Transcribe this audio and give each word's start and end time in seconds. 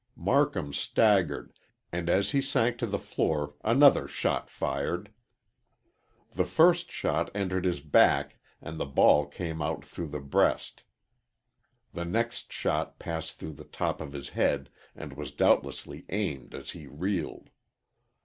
Marcum 0.17 0.73
staggered 0.73 1.53
and 1.91 2.09
as 2.09 2.31
he 2.31 2.41
sank 2.41 2.79
to 2.79 2.87
the 2.87 2.97
floor 2.97 3.53
another 3.63 4.07
shot 4.07 4.49
fired. 4.49 5.13
The 6.33 6.43
first 6.43 6.89
shot 6.91 7.29
entered 7.35 7.65
his 7.65 7.81
back 7.81 8.39
and 8.61 8.79
the 8.79 8.87
ball 8.87 9.27
came 9.27 9.61
out 9.61 9.85
through 9.85 10.07
the 10.07 10.19
breast. 10.19 10.81
The 11.93 12.05
next 12.05 12.51
shot 12.51 12.97
passed 12.97 13.33
through 13.33 13.53
the 13.53 13.63
top 13.63 14.01
of 14.01 14.13
his 14.13 14.29
head 14.29 14.71
and 14.95 15.13
was 15.13 15.31
doubtlessly 15.31 16.05
aimed 16.09 16.55
as 16.55 16.71
he 16.71 16.87
reeled. 16.87 17.51